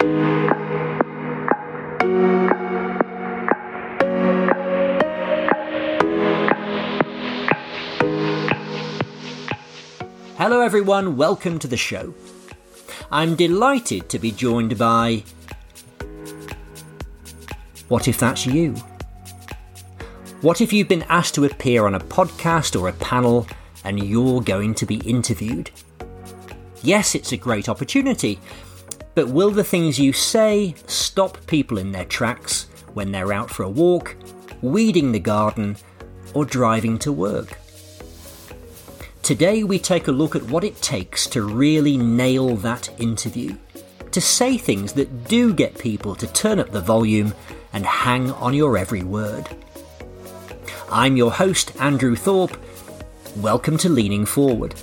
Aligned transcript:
Hello, 0.00 0.12
everyone, 10.62 11.18
welcome 11.18 11.58
to 11.58 11.68
the 11.68 11.76
show. 11.76 12.14
I'm 13.10 13.36
delighted 13.36 14.08
to 14.08 14.18
be 14.18 14.30
joined 14.30 14.78
by. 14.78 15.22
What 17.88 18.08
if 18.08 18.18
that's 18.18 18.46
you? 18.46 18.72
What 20.40 20.62
if 20.62 20.72
you've 20.72 20.88
been 20.88 21.04
asked 21.10 21.34
to 21.34 21.44
appear 21.44 21.84
on 21.84 21.94
a 21.94 22.00
podcast 22.00 22.80
or 22.80 22.88
a 22.88 22.94
panel 22.94 23.46
and 23.84 24.02
you're 24.02 24.40
going 24.40 24.74
to 24.76 24.86
be 24.86 24.96
interviewed? 25.06 25.70
Yes, 26.82 27.14
it's 27.14 27.32
a 27.32 27.36
great 27.36 27.68
opportunity, 27.68 28.38
but 29.14 29.28
will 29.28 29.50
the 29.50 29.64
things 29.64 29.98
you 29.98 30.12
say 30.12 30.74
stop 30.86 31.44
people 31.46 31.78
in 31.78 31.92
their 31.92 32.04
tracks 32.04 32.66
when 32.94 33.12
they're 33.12 33.32
out 33.32 33.50
for 33.50 33.62
a 33.62 33.68
walk, 33.68 34.16
weeding 34.62 35.12
the 35.12 35.18
garden, 35.18 35.76
or 36.34 36.44
driving 36.44 36.98
to 36.98 37.12
work? 37.12 37.58
Today, 39.22 39.62
we 39.62 39.78
take 39.78 40.08
a 40.08 40.12
look 40.12 40.34
at 40.34 40.42
what 40.44 40.64
it 40.64 40.80
takes 40.82 41.26
to 41.28 41.42
really 41.42 41.96
nail 41.96 42.56
that 42.56 42.88
interview, 43.00 43.56
to 44.10 44.20
say 44.20 44.56
things 44.56 44.92
that 44.94 45.24
do 45.28 45.52
get 45.52 45.78
people 45.78 46.14
to 46.16 46.26
turn 46.26 46.58
up 46.58 46.70
the 46.70 46.80
volume 46.80 47.34
and 47.72 47.86
hang 47.86 48.30
on 48.32 48.54
your 48.54 48.76
every 48.76 49.02
word. 49.02 49.48
I'm 50.90 51.16
your 51.16 51.30
host, 51.30 51.72
Andrew 51.80 52.16
Thorpe. 52.16 52.56
Welcome 53.36 53.76
to 53.78 53.88
Leaning 53.88 54.26
Forward. 54.26 54.74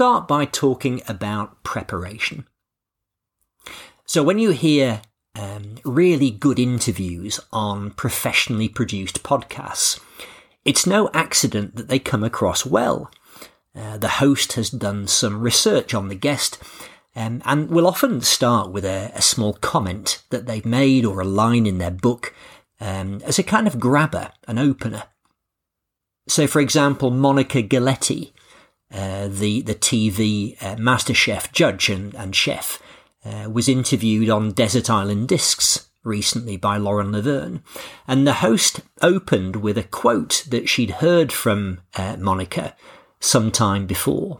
Start 0.00 0.26
by 0.26 0.46
talking 0.46 1.02
about 1.06 1.62
preparation. 1.62 2.46
So, 4.06 4.22
when 4.22 4.38
you 4.38 4.52
hear 4.52 5.02
um, 5.38 5.76
really 5.84 6.30
good 6.30 6.58
interviews 6.58 7.38
on 7.52 7.90
professionally 7.90 8.66
produced 8.66 9.22
podcasts, 9.22 10.00
it's 10.64 10.86
no 10.86 11.10
accident 11.12 11.76
that 11.76 11.88
they 11.88 11.98
come 11.98 12.24
across 12.24 12.64
well. 12.64 13.10
Uh, 13.76 13.98
the 13.98 14.16
host 14.24 14.54
has 14.54 14.70
done 14.70 15.06
some 15.06 15.42
research 15.42 15.92
on 15.92 16.08
the 16.08 16.14
guest 16.14 16.58
um, 17.14 17.42
and 17.44 17.68
will 17.68 17.86
often 17.86 18.22
start 18.22 18.70
with 18.70 18.86
a, 18.86 19.12
a, 19.14 19.20
small 19.20 19.52
comment 19.52 20.22
that 20.30 20.46
they've 20.46 20.64
made 20.64 21.04
or 21.04 21.20
a 21.20 21.26
line 21.26 21.66
in 21.66 21.76
their 21.76 21.90
book 21.90 22.34
um, 22.80 23.20
as 23.26 23.38
a 23.38 23.42
kind 23.42 23.66
of 23.66 23.78
grabber, 23.78 24.32
an 24.48 24.58
opener. 24.58 25.02
So, 26.26 26.46
for 26.46 26.60
example, 26.60 27.10
Monica 27.10 27.62
Galetti 27.62 28.32
uh, 28.92 29.28
the 29.28 29.62
the 29.62 29.74
TV 29.74 30.60
uh, 30.62 30.76
MasterChef 30.76 31.52
judge 31.52 31.88
and, 31.88 32.14
and 32.14 32.34
chef, 32.34 32.82
uh, 33.24 33.48
was 33.50 33.68
interviewed 33.68 34.28
on 34.28 34.52
Desert 34.52 34.90
Island 34.90 35.28
Discs 35.28 35.88
recently 36.02 36.56
by 36.56 36.76
Lauren 36.76 37.12
Laverne, 37.12 37.62
and 38.08 38.26
the 38.26 38.34
host 38.34 38.80
opened 39.02 39.56
with 39.56 39.76
a 39.78 39.82
quote 39.82 40.44
that 40.48 40.68
she'd 40.68 40.90
heard 40.90 41.30
from 41.30 41.80
uh, 41.96 42.16
Monica 42.18 42.74
some 43.20 43.50
time 43.50 43.86
before. 43.86 44.38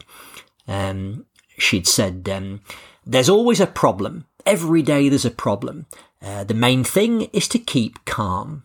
Um, 0.67 1.25
she'd 1.57 1.87
said, 1.87 2.27
um, 2.29 2.61
"There's 3.05 3.29
always 3.29 3.59
a 3.59 3.67
problem. 3.67 4.25
Every 4.45 4.81
day 4.81 5.07
there's 5.07 5.25
a 5.25 5.31
problem. 5.31 5.85
Uh, 6.21 6.43
the 6.43 6.53
main 6.53 6.83
thing 6.83 7.23
is 7.33 7.47
to 7.49 7.59
keep 7.59 8.05
calm. 8.05 8.63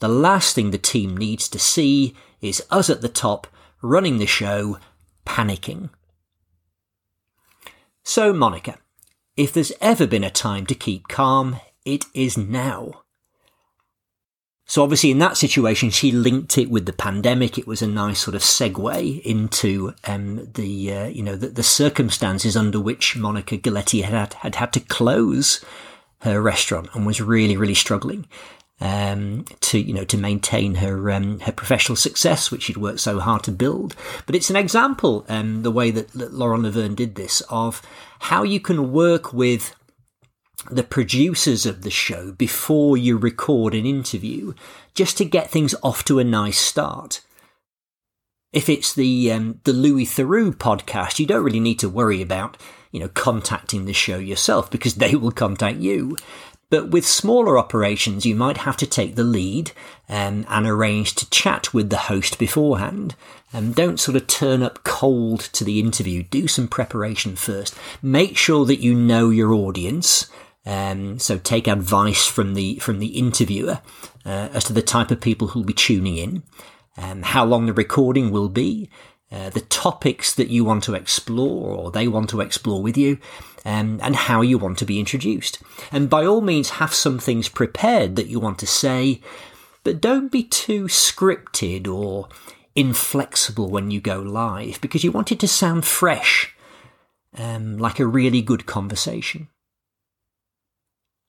The 0.00 0.08
last 0.08 0.54
thing 0.54 0.70
the 0.70 0.78
team 0.78 1.16
needs 1.16 1.48
to 1.50 1.58
see 1.58 2.16
is 2.40 2.64
us 2.70 2.90
at 2.90 3.00
the 3.00 3.08
top." 3.08 3.46
running 3.82 4.18
the 4.18 4.26
show 4.26 4.78
panicking. 5.30 5.90
So, 8.02 8.32
Monica, 8.32 8.78
if 9.36 9.52
there's 9.52 9.72
ever 9.80 10.06
been 10.06 10.24
a 10.24 10.30
time 10.30 10.66
to 10.66 10.74
keep 10.74 11.06
calm, 11.06 11.60
it 11.84 12.04
is 12.12 12.36
now. 12.36 13.02
So 14.66 14.82
obviously 14.82 15.10
in 15.10 15.18
that 15.18 15.36
situation, 15.36 15.90
she 15.90 16.12
linked 16.12 16.58
it 16.58 16.70
with 16.70 16.86
the 16.86 16.92
pandemic. 16.92 17.58
It 17.58 17.66
was 17.66 17.82
a 17.82 17.86
nice 17.86 18.20
sort 18.20 18.34
of 18.34 18.42
segue 18.42 19.22
into 19.22 19.94
um, 20.06 20.48
the 20.52 20.92
uh, 20.92 21.06
you 21.06 21.24
know 21.24 21.34
the, 21.34 21.48
the, 21.48 21.64
circumstances 21.64 22.56
under 22.56 22.78
which 22.78 23.16
Monica 23.16 23.58
Galetti 23.58 24.04
had, 24.04 24.34
had 24.34 24.54
had 24.54 24.72
to 24.74 24.80
close 24.80 25.64
her 26.20 26.40
restaurant 26.40 26.88
and 26.94 27.04
was 27.04 27.20
really 27.20 27.56
really 27.56 27.74
struggling 27.74 28.26
um, 28.80 29.44
to 29.60 29.78
you 29.78 29.92
know 29.92 30.04
to 30.04 30.16
maintain 30.16 30.76
her 30.76 31.10
um, 31.10 31.40
her 31.40 31.52
professional 31.52 31.96
success, 31.96 32.50
which 32.50 32.64
she'd 32.64 32.76
worked 32.76 33.00
so 33.00 33.20
hard 33.20 33.42
to 33.44 33.52
build. 33.52 33.94
But 34.26 34.34
it's 34.34 34.50
an 34.50 34.56
example, 34.56 35.24
um, 35.28 35.62
the 35.62 35.70
way 35.70 35.90
that, 35.90 36.08
that 36.12 36.32
Lauren 36.32 36.62
Laverne 36.62 36.94
did 36.94 37.14
this, 37.14 37.42
of 37.50 37.82
how 38.20 38.42
you 38.42 38.60
can 38.60 38.92
work 38.92 39.32
with 39.32 39.74
the 40.70 40.82
producers 40.82 41.64
of 41.64 41.82
the 41.82 41.90
show 41.90 42.32
before 42.32 42.96
you 42.96 43.16
record 43.16 43.74
an 43.74 43.86
interview, 43.86 44.52
just 44.94 45.16
to 45.18 45.24
get 45.24 45.50
things 45.50 45.74
off 45.82 46.04
to 46.04 46.18
a 46.18 46.24
nice 46.24 46.58
start. 46.58 47.20
If 48.52 48.68
it's 48.68 48.94
the 48.94 49.30
um, 49.30 49.60
the 49.64 49.72
Louis 49.72 50.06
Theroux 50.06 50.52
podcast, 50.52 51.18
you 51.18 51.26
don't 51.26 51.44
really 51.44 51.60
need 51.60 51.78
to 51.80 51.88
worry 51.88 52.20
about 52.22 52.56
you 52.90 52.98
know 53.00 53.08
contacting 53.08 53.84
the 53.84 53.92
show 53.92 54.18
yourself 54.18 54.70
because 54.70 54.94
they 54.96 55.14
will 55.14 55.32
contact 55.32 55.78
you. 55.78 56.16
But 56.70 56.90
with 56.90 57.04
smaller 57.04 57.58
operations, 57.58 58.24
you 58.24 58.34
might 58.34 58.58
have 58.58 58.76
to 58.78 58.86
take 58.86 59.16
the 59.16 59.24
lead 59.24 59.72
um, 60.08 60.46
and 60.48 60.66
arrange 60.66 61.14
to 61.16 61.28
chat 61.30 61.74
with 61.74 61.90
the 61.90 61.96
host 61.96 62.38
beforehand. 62.38 63.16
Um, 63.52 63.72
don't 63.72 63.98
sort 63.98 64.16
of 64.16 64.28
turn 64.28 64.62
up 64.62 64.84
cold 64.84 65.40
to 65.40 65.64
the 65.64 65.80
interview. 65.80 66.22
Do 66.22 66.46
some 66.46 66.68
preparation 66.68 67.34
first. 67.34 67.74
Make 68.00 68.36
sure 68.36 68.64
that 68.66 68.80
you 68.80 68.94
know 68.94 69.30
your 69.30 69.52
audience. 69.52 70.30
Um, 70.64 71.18
so 71.18 71.38
take 71.38 71.66
advice 71.66 72.26
from 72.26 72.54
the 72.54 72.76
from 72.76 72.98
the 72.98 73.18
interviewer 73.18 73.80
uh, 74.24 74.50
as 74.52 74.64
to 74.64 74.72
the 74.72 74.82
type 74.82 75.10
of 75.10 75.20
people 75.20 75.48
who'll 75.48 75.64
be 75.64 75.72
tuning 75.72 76.16
in, 76.16 76.42
um, 76.96 77.22
how 77.22 77.44
long 77.44 77.66
the 77.66 77.72
recording 77.72 78.30
will 78.30 78.50
be, 78.50 78.90
uh, 79.32 79.48
the 79.50 79.60
topics 79.62 80.34
that 80.34 80.48
you 80.48 80.64
want 80.64 80.84
to 80.84 80.94
explore 80.94 81.72
or 81.74 81.90
they 81.90 82.08
want 82.08 82.28
to 82.30 82.40
explore 82.40 82.82
with 82.82 82.96
you, 82.96 83.18
um, 83.64 84.00
and 84.02 84.16
how 84.16 84.40
you 84.40 84.58
want 84.58 84.78
to 84.78 84.86
be 84.86 84.98
introduced. 84.98 85.58
And 85.92 86.10
by 86.10 86.24
all 86.24 86.40
means, 86.40 86.70
have 86.70 86.94
some 86.94 87.18
things 87.18 87.48
prepared 87.48 88.16
that 88.16 88.28
you 88.28 88.40
want 88.40 88.58
to 88.60 88.66
say, 88.66 89.20
but 89.84 90.00
don't 90.00 90.30
be 90.30 90.42
too 90.42 90.84
scripted 90.84 91.88
or 91.88 92.28
inflexible 92.74 93.68
when 93.68 93.90
you 93.90 94.00
go 94.00 94.20
live 94.20 94.80
because 94.80 95.04
you 95.04 95.12
want 95.12 95.32
it 95.32 95.40
to 95.40 95.48
sound 95.48 95.84
fresh, 95.84 96.54
um, 97.36 97.78
like 97.78 97.98
a 97.98 98.06
really 98.06 98.42
good 98.42 98.66
conversation. 98.66 99.48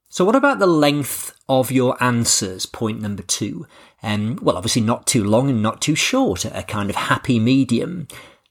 So, 0.09 0.25
what 0.25 0.35
about 0.35 0.59
the 0.59 0.67
length 0.67 1.33
of 1.47 1.71
your 1.71 2.01
answers? 2.03 2.65
Point 2.65 2.99
number 2.99 3.23
two. 3.23 3.65
Um, 4.03 4.37
well, 4.41 4.57
obviously, 4.57 4.81
not 4.81 5.07
too 5.07 5.23
long 5.23 5.49
and 5.49 5.63
not 5.63 5.81
too 5.81 5.95
short, 5.95 6.43
a 6.43 6.63
kind 6.63 6.89
of 6.89 6.97
happy 6.97 7.39
medium. 7.39 8.09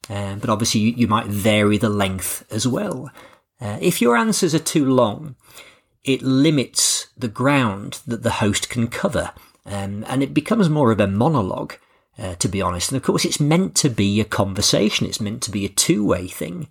Uh, 0.08 0.36
but 0.36 0.48
obviously, 0.48 0.80
you, 0.80 0.92
you, 0.96 1.06
might 1.06 1.26
vary 1.26 1.76
the 1.76 1.90
length 1.90 2.46
as 2.50 2.66
well. 2.66 3.10
Uh, 3.60 3.78
if 3.80 4.00
your 4.00 4.16
answers 4.16 4.54
are 4.54 4.58
too 4.58 4.84
long, 4.84 5.36
it 6.04 6.22
limits 6.22 7.08
the 7.16 7.28
ground 7.28 8.00
that 8.06 8.22
the 8.22 8.30
host 8.30 8.70
can 8.70 8.88
cover, 8.88 9.32
um, 9.66 10.04
and 10.08 10.22
it 10.22 10.32
becomes 10.32 10.68
more 10.68 10.90
of 10.90 11.00
a 11.00 11.06
monologue. 11.06 11.74
Uh, 12.18 12.34
to 12.34 12.48
be 12.48 12.60
honest, 12.60 12.90
and 12.90 12.96
of 12.98 13.02
course, 13.02 13.24
it's 13.24 13.40
meant 13.40 13.74
to 13.74 13.88
be 13.88 14.20
a 14.20 14.26
conversation. 14.26 15.06
It's 15.06 15.22
meant 15.22 15.42
to 15.44 15.50
be 15.50 15.64
a 15.64 15.70
two-way 15.70 16.28
thing. 16.28 16.68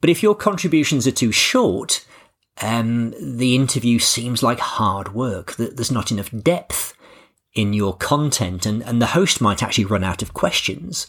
But 0.00 0.10
if 0.10 0.22
your 0.22 0.36
contributions 0.36 1.08
are 1.08 1.12
too 1.12 1.32
short, 1.32 2.04
um, 2.60 3.14
the 3.20 3.56
interview 3.56 3.98
seems 3.98 4.44
like 4.44 4.60
hard 4.60 5.12
work, 5.12 5.54
that 5.54 5.76
there's 5.76 5.90
not 5.90 6.12
enough 6.12 6.30
depth 6.30 6.94
in 7.52 7.72
your 7.72 7.96
content, 7.96 8.64
and, 8.64 8.82
and 8.82 9.02
the 9.02 9.06
host 9.06 9.40
might 9.40 9.62
actually 9.62 9.86
run 9.86 10.04
out 10.04 10.22
of 10.22 10.34
questions. 10.34 11.08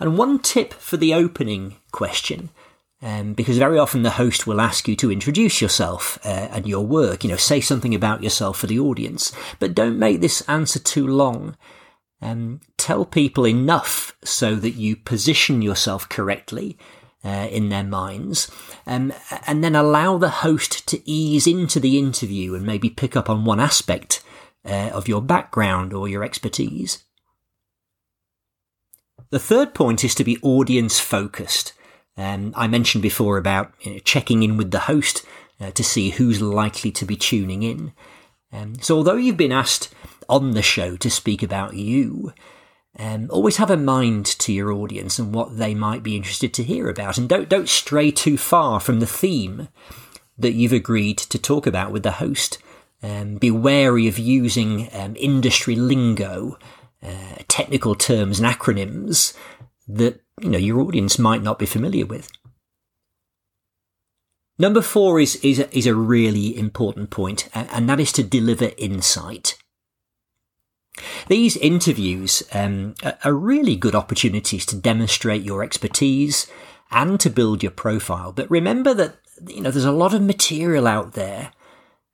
And 0.00 0.16
one 0.16 0.38
tip 0.38 0.72
for 0.72 0.96
the 0.96 1.12
opening 1.12 1.76
question, 1.92 2.48
um, 3.02 3.34
because 3.34 3.58
very 3.58 3.78
often 3.78 4.02
the 4.02 4.10
host 4.10 4.46
will 4.46 4.60
ask 4.60 4.88
you 4.88 4.96
to 4.96 5.12
introduce 5.12 5.60
yourself 5.60 6.18
uh, 6.24 6.48
and 6.50 6.66
your 6.66 6.86
work, 6.86 7.24
you 7.24 7.30
know, 7.30 7.36
say 7.36 7.60
something 7.60 7.94
about 7.94 8.22
yourself 8.22 8.58
for 8.58 8.66
the 8.66 8.78
audience, 8.78 9.32
but 9.58 9.74
don't 9.74 9.98
make 9.98 10.20
this 10.20 10.42
answer 10.48 10.78
too 10.78 11.06
long. 11.06 11.56
Um, 12.22 12.60
tell 12.78 13.04
people 13.04 13.46
enough 13.46 14.16
so 14.24 14.54
that 14.54 14.70
you 14.70 14.96
position 14.96 15.60
yourself 15.60 16.08
correctly 16.08 16.78
uh, 17.22 17.48
in 17.50 17.68
their 17.68 17.84
minds, 17.84 18.50
um, 18.86 19.12
and 19.46 19.62
then 19.62 19.74
allow 19.74 20.16
the 20.16 20.30
host 20.30 20.86
to 20.88 21.10
ease 21.10 21.46
into 21.46 21.78
the 21.78 21.98
interview 21.98 22.54
and 22.54 22.64
maybe 22.64 22.88
pick 22.88 23.16
up 23.16 23.28
on 23.28 23.44
one 23.44 23.60
aspect 23.60 24.22
uh, 24.64 24.90
of 24.92 25.08
your 25.08 25.20
background 25.20 25.92
or 25.92 26.08
your 26.08 26.24
expertise. 26.24 27.04
The 29.30 29.38
third 29.38 29.74
point 29.74 30.04
is 30.04 30.14
to 30.14 30.24
be 30.24 30.38
audience 30.40 31.00
focused. 31.00 31.72
Um, 32.16 32.52
I 32.56 32.66
mentioned 32.66 33.02
before 33.02 33.36
about 33.36 33.72
you 33.82 33.94
know, 33.94 33.98
checking 33.98 34.42
in 34.42 34.56
with 34.56 34.70
the 34.70 34.80
host 34.80 35.24
uh, 35.60 35.70
to 35.72 35.84
see 35.84 36.10
who's 36.10 36.40
likely 36.40 36.90
to 36.92 37.04
be 37.04 37.16
tuning 37.16 37.62
in. 37.62 37.92
Um, 38.52 38.76
so 38.80 38.96
although 38.96 39.16
you've 39.16 39.36
been 39.36 39.52
asked 39.52 39.94
on 40.28 40.52
the 40.52 40.62
show 40.62 40.96
to 40.96 41.10
speak 41.10 41.42
about 41.42 41.74
you, 41.74 42.32
um, 42.98 43.28
always 43.30 43.58
have 43.58 43.70
a 43.70 43.76
mind 43.76 44.24
to 44.26 44.52
your 44.52 44.72
audience 44.72 45.18
and 45.18 45.34
what 45.34 45.58
they 45.58 45.74
might 45.74 46.02
be 46.02 46.16
interested 46.16 46.54
to 46.54 46.62
hear 46.62 46.88
about, 46.88 47.18
and 47.18 47.28
don't 47.28 47.48
don't 47.48 47.68
stray 47.68 48.10
too 48.10 48.38
far 48.38 48.80
from 48.80 49.00
the 49.00 49.06
theme 49.06 49.68
that 50.38 50.54
you've 50.54 50.72
agreed 50.72 51.18
to 51.18 51.38
talk 51.38 51.66
about 51.66 51.92
with 51.92 52.02
the 52.02 52.12
host. 52.12 52.58
Um, 53.02 53.36
be 53.36 53.50
wary 53.50 54.08
of 54.08 54.18
using 54.18 54.88
um, 54.94 55.14
industry 55.18 55.76
lingo, 55.76 56.58
uh, 57.02 57.42
technical 57.48 57.94
terms 57.94 58.40
and 58.40 58.48
acronyms 58.48 59.36
that 59.86 60.22
you 60.40 60.50
know 60.50 60.58
your 60.58 60.80
audience 60.80 61.18
might 61.18 61.42
not 61.42 61.58
be 61.58 61.66
familiar 61.66 62.06
with. 62.06 62.30
Number 64.58 64.80
four 64.80 65.20
is 65.20 65.36
is 65.36 65.58
a, 65.58 65.76
is 65.76 65.86
a 65.86 65.94
really 65.94 66.56
important 66.56 67.10
point, 67.10 67.48
and 67.54 67.88
that 67.88 68.00
is 68.00 68.12
to 68.12 68.22
deliver 68.22 68.70
insight. 68.78 69.56
These 71.28 71.58
interviews 71.58 72.42
um, 72.52 72.94
are 73.22 73.34
really 73.34 73.76
good 73.76 73.94
opportunities 73.94 74.64
to 74.66 74.76
demonstrate 74.76 75.42
your 75.42 75.62
expertise 75.62 76.46
and 76.90 77.20
to 77.20 77.28
build 77.28 77.62
your 77.62 77.72
profile. 77.72 78.32
But 78.32 78.50
remember 78.50 78.94
that 78.94 79.16
you 79.46 79.60
know 79.60 79.70
there's 79.70 79.84
a 79.84 79.92
lot 79.92 80.14
of 80.14 80.22
material 80.22 80.86
out 80.86 81.12
there 81.12 81.52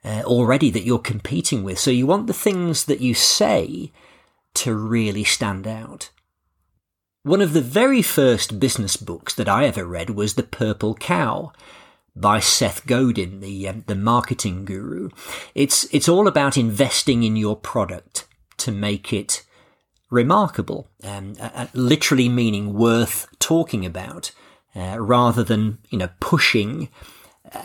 uh, 0.04 0.22
already 0.24 0.70
that 0.70 0.84
you're 0.84 0.98
competing 0.98 1.62
with, 1.62 1.78
so 1.78 1.90
you 1.90 2.06
want 2.06 2.26
the 2.26 2.32
things 2.32 2.86
that 2.86 3.00
you 3.00 3.14
say 3.14 3.92
to 4.54 4.74
really 4.74 5.24
stand 5.24 5.66
out. 5.66 6.10
One 7.24 7.40
of 7.40 7.52
the 7.52 7.60
very 7.60 8.02
first 8.02 8.58
business 8.58 8.96
books 8.96 9.32
that 9.34 9.48
I 9.48 9.66
ever 9.66 9.84
read 9.84 10.10
was 10.10 10.34
The 10.34 10.42
Purple 10.42 10.96
Cow 10.96 11.52
by 12.16 12.40
Seth 12.40 12.84
Godin, 12.84 13.38
the 13.38 13.69
um, 13.69 13.84
the 13.86 13.94
marketing 13.94 14.64
guru. 14.64 15.08
It's 15.54 15.84
it's 15.94 16.08
all 16.08 16.26
about 16.26 16.56
investing 16.56 17.22
in 17.22 17.36
your 17.36 17.54
product 17.54 18.26
to 18.56 18.72
make 18.72 19.12
it 19.12 19.44
remarkable, 20.10 20.90
um, 21.04 21.34
uh, 21.40 21.69
literally 21.74 22.28
meaning 22.28 22.74
worth 22.74 23.28
talking 23.38 23.86
about, 23.86 24.32
uh, 24.74 24.96
rather 24.98 25.44
than 25.44 25.78
you 25.90 25.98
know 25.98 26.10
pushing 26.19 26.88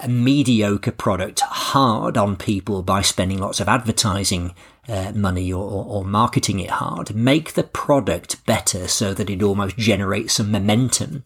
a 0.03 0.07
mediocre 0.07 0.91
product 0.91 1.39
hard 1.39 2.15
on 2.15 2.35
people 2.35 2.83
by 2.83 3.01
spending 3.01 3.39
lots 3.39 3.59
of 3.59 3.67
advertising 3.67 4.53
uh, 4.87 5.11
money 5.13 5.51
or, 5.51 5.63
or, 5.63 5.85
or, 5.85 6.05
marketing 6.05 6.59
it 6.59 6.69
hard. 6.69 7.13
Make 7.13 7.53
the 7.53 7.63
product 7.63 8.45
better 8.45 8.87
so 8.87 9.13
that 9.13 9.29
it 9.29 9.43
almost 9.43 9.77
generates 9.77 10.35
some 10.35 10.51
momentum 10.51 11.25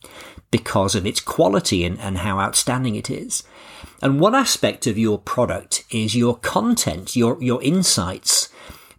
because 0.50 0.96
of 0.96 1.06
its 1.06 1.20
quality 1.20 1.84
and, 1.86 2.00
and 2.00 2.20
how 2.20 2.40
outstanding 2.40 2.96
it 2.96 3.10
is. 3.10 3.44
And 4.02 4.20
one 4.20 4.34
aspect 4.34 4.88
of 4.88 4.98
your 4.98 5.20
product 5.20 5.84
is 5.92 6.16
your 6.16 6.38
content, 6.38 7.16
your, 7.16 7.42
your 7.42 7.62
insights, 7.62 8.50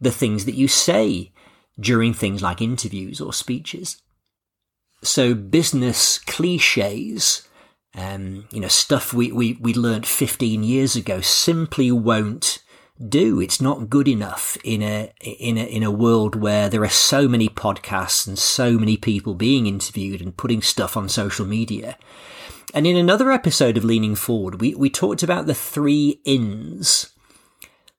the 0.00 0.12
things 0.12 0.44
that 0.44 0.54
you 0.54 0.68
say 0.68 1.32
during 1.78 2.14
things 2.14 2.42
like 2.42 2.62
interviews 2.62 3.20
or 3.20 3.32
speeches. 3.32 4.00
So 5.02 5.34
business 5.34 6.18
cliches, 6.20 7.48
um, 7.96 8.46
you 8.52 8.60
know, 8.60 8.68
stuff 8.68 9.12
we, 9.12 9.32
we, 9.32 9.58
we 9.60 9.74
learned 9.74 10.06
15 10.06 10.62
years 10.62 10.94
ago 10.94 11.20
simply 11.20 11.90
won't 11.90 12.61
do. 13.08 13.40
It's 13.40 13.60
not 13.60 13.90
good 13.90 14.08
enough 14.08 14.56
in 14.64 14.82
a, 14.82 15.12
in 15.20 15.58
a, 15.58 15.64
in 15.64 15.82
a 15.82 15.90
world 15.90 16.34
where 16.34 16.68
there 16.68 16.82
are 16.84 16.88
so 16.88 17.28
many 17.28 17.48
podcasts 17.48 18.26
and 18.26 18.38
so 18.38 18.78
many 18.78 18.96
people 18.96 19.34
being 19.34 19.66
interviewed 19.66 20.20
and 20.20 20.36
putting 20.36 20.62
stuff 20.62 20.96
on 20.96 21.08
social 21.08 21.46
media. 21.46 21.96
And 22.74 22.86
in 22.86 22.96
another 22.96 23.30
episode 23.30 23.76
of 23.76 23.84
Leaning 23.84 24.14
Forward, 24.14 24.60
we, 24.60 24.74
we 24.74 24.90
talked 24.90 25.22
about 25.22 25.46
the 25.46 25.54
three 25.54 26.20
ins 26.24 27.12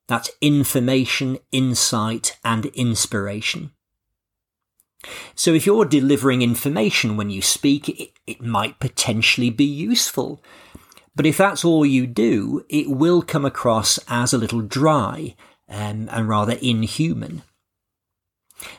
that's 0.07 0.29
information, 0.41 1.39
insight, 1.51 2.37
and 2.43 2.65
inspiration. 2.67 3.71
So 5.35 5.53
if 5.53 5.65
you're 5.65 5.85
delivering 5.85 6.41
information 6.41 7.17
when 7.17 7.29
you 7.29 7.41
speak, 7.41 7.89
it, 7.89 8.11
it 8.25 8.41
might 8.41 8.79
potentially 8.79 9.49
be 9.49 9.65
useful. 9.65 10.41
But 11.15 11.25
if 11.25 11.37
that's 11.37 11.63
all 11.63 11.85
you 11.85 12.07
do, 12.07 12.65
it 12.69 12.89
will 12.89 13.21
come 13.21 13.45
across 13.45 13.99
as 14.07 14.33
a 14.33 14.37
little 14.37 14.61
dry 14.61 15.35
um, 15.69 16.09
and 16.11 16.27
rather 16.27 16.57
inhuman. 16.61 17.43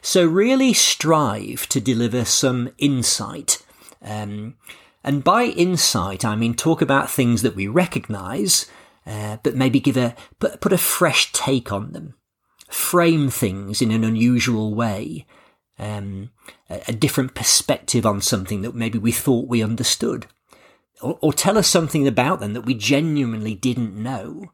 So 0.03 0.27
really 0.27 0.73
strive 0.73 1.69
to 1.69 1.81
deliver 1.81 2.25
some 2.25 2.71
insight. 2.79 3.65
Um, 4.03 4.57
and 5.03 5.23
by 5.23 5.45
insight, 5.45 6.25
I 6.25 6.35
mean 6.35 6.55
talk 6.55 6.83
about 6.83 7.11
things 7.11 7.43
that 7.43 7.55
we 7.55 7.69
recognize 7.69 8.67
uh, 9.07 9.37
but 9.43 9.55
maybe 9.55 9.81
give 9.81 9.97
a 9.97 10.15
put, 10.39 10.61
put 10.61 10.73
a 10.73 10.79
fresh 10.79 11.31
take 11.33 11.73
on 11.73 11.93
them, 11.93 12.15
frame 12.69 13.29
things 13.29 13.83
in 13.83 13.91
an 13.91 14.05
unusual 14.05 14.75
way, 14.75 15.27
um, 15.79 16.31
a, 16.71 16.83
a, 16.89 16.93
different 16.93 17.35
perspective 17.35 18.07
on 18.07 18.21
something 18.21 18.63
that 18.63 18.75
maybe 18.75 18.99
we 18.99 19.13
thought 19.13 19.49
we 19.49 19.63
understood, 19.63 20.27
or, 21.01 21.19
or 21.21 21.33
tell 21.33 21.59
us 21.59 21.69
something 21.69 22.07
about 22.07 22.41
them 22.41 22.53
that 22.55 22.67
we 22.67 22.75
genuinely 22.75 23.55
didn't 23.55 24.01
know. 24.01 24.53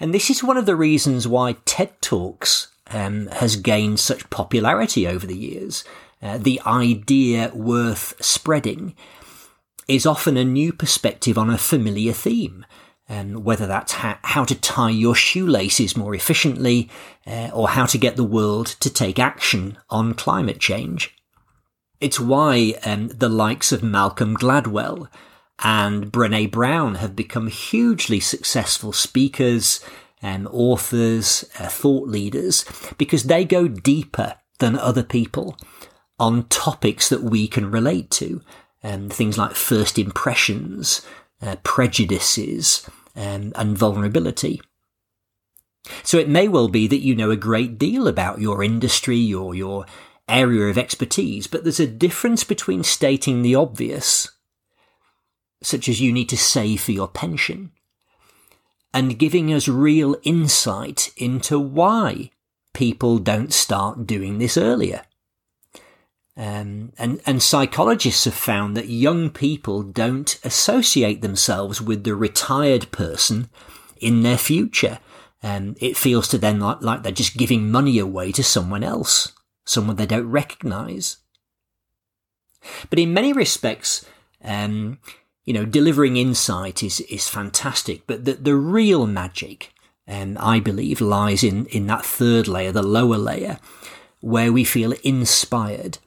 And 0.00 0.12
this 0.12 0.30
is 0.30 0.42
one 0.42 0.56
of 0.56 0.66
the 0.66 0.76
reasons 0.76 1.28
why 1.28 1.56
TED 1.64 2.00
Talks 2.00 2.68
um, 2.88 3.28
has 3.28 3.56
gained 3.56 4.00
such 4.00 4.28
popularity 4.30 5.06
over 5.06 5.26
the 5.26 5.36
years. 5.36 5.84
Uh, 6.20 6.38
the 6.38 6.60
idea 6.66 7.50
worth 7.54 8.14
spreading 8.24 8.94
is 9.86 10.06
often 10.06 10.36
a 10.36 10.44
new 10.44 10.72
perspective 10.72 11.36
on 11.36 11.50
a 11.50 11.58
familiar 11.58 12.12
theme 12.12 12.64
and 13.08 13.44
whether 13.44 13.66
that's 13.66 13.92
ha- 13.92 14.18
how 14.22 14.44
to 14.44 14.54
tie 14.54 14.90
your 14.90 15.14
shoelaces 15.14 15.96
more 15.96 16.14
efficiently 16.14 16.88
uh, 17.26 17.50
or 17.52 17.68
how 17.68 17.84
to 17.84 17.98
get 17.98 18.16
the 18.16 18.24
world 18.24 18.66
to 18.66 18.88
take 18.88 19.18
action 19.18 19.76
on 19.90 20.14
climate 20.14 20.58
change. 20.58 21.14
It's 22.00 22.18
why 22.18 22.74
um, 22.84 23.08
the 23.08 23.28
likes 23.28 23.72
of 23.72 23.82
Malcolm 23.82 24.36
Gladwell 24.36 25.08
and 25.62 26.12
Brene 26.12 26.50
Brown 26.50 26.96
have 26.96 27.14
become 27.14 27.46
hugely 27.48 28.20
successful 28.20 28.92
speakers 28.92 29.80
and 30.20 30.48
authors, 30.48 31.44
uh, 31.58 31.68
thought 31.68 32.08
leaders, 32.08 32.64
because 32.98 33.24
they 33.24 33.44
go 33.44 33.68
deeper 33.68 34.36
than 34.58 34.76
other 34.76 35.02
people 35.02 35.56
on 36.18 36.48
topics 36.48 37.08
that 37.08 37.22
we 37.22 37.46
can 37.46 37.70
relate 37.70 38.10
to. 38.10 38.40
Um, 38.82 39.08
things 39.08 39.38
like 39.38 39.54
first 39.54 39.98
impressions, 39.98 41.00
uh, 41.40 41.56
prejudices, 41.62 42.86
um, 43.16 43.52
and 43.54 43.78
vulnerability. 43.78 44.60
So 46.02 46.18
it 46.18 46.28
may 46.28 46.48
well 46.48 46.68
be 46.68 46.86
that 46.86 47.00
you 47.02 47.14
know 47.14 47.30
a 47.30 47.36
great 47.36 47.78
deal 47.78 48.08
about 48.08 48.40
your 48.40 48.62
industry 48.62 49.32
or 49.32 49.54
your 49.54 49.86
area 50.28 50.68
of 50.68 50.78
expertise, 50.78 51.46
but 51.46 51.62
there's 51.62 51.80
a 51.80 51.86
difference 51.86 52.44
between 52.44 52.82
stating 52.82 53.42
the 53.42 53.54
obvious, 53.54 54.30
such 55.62 55.88
as 55.88 56.00
you 56.00 56.12
need 56.12 56.28
to 56.28 56.36
save 56.36 56.80
for 56.80 56.92
your 56.92 57.08
pension, 57.08 57.72
and 58.92 59.18
giving 59.18 59.52
us 59.52 59.68
real 59.68 60.16
insight 60.22 61.12
into 61.16 61.58
why 61.58 62.30
people 62.72 63.18
don't 63.18 63.52
start 63.52 64.06
doing 64.06 64.38
this 64.38 64.56
earlier. 64.56 65.02
Um, 66.36 66.92
and, 66.98 67.20
and 67.26 67.40
psychologists 67.40 68.24
have 68.24 68.34
found 68.34 68.76
that 68.76 68.88
young 68.88 69.30
people 69.30 69.84
don't 69.84 70.38
associate 70.42 71.22
themselves 71.22 71.80
with 71.80 72.02
the 72.02 72.16
retired 72.16 72.90
person 72.90 73.48
in 74.00 74.22
their 74.22 74.38
future. 74.38 74.98
Um, 75.44 75.76
it 75.80 75.96
feels 75.96 76.26
to 76.28 76.38
them 76.38 76.58
like, 76.58 76.82
like 76.82 77.02
they're 77.02 77.12
just 77.12 77.36
giving 77.36 77.70
money 77.70 77.98
away 77.98 78.32
to 78.32 78.42
someone 78.42 78.82
else, 78.82 79.32
someone 79.64 79.96
they 79.96 80.06
don't 80.06 80.30
recognize. 80.30 81.18
But 82.90 82.98
in 82.98 83.14
many 83.14 83.32
respects, 83.32 84.04
um, 84.42 84.98
you 85.44 85.52
know, 85.52 85.64
delivering 85.64 86.16
insight 86.16 86.82
is, 86.82 87.00
is 87.02 87.28
fantastic, 87.28 88.06
but 88.06 88.24
the, 88.24 88.34
the 88.34 88.56
real 88.56 89.06
magic, 89.06 89.72
um, 90.08 90.36
I 90.40 90.60
believe, 90.60 91.00
lies 91.00 91.42
in, 91.44 91.66
in 91.66 91.86
that 91.88 92.04
third 92.04 92.48
layer, 92.48 92.72
the 92.72 92.82
lower 92.82 93.18
layer, 93.18 93.58
where 94.20 94.52
we 94.52 94.64
feel 94.64 94.92
inspired 95.02 95.98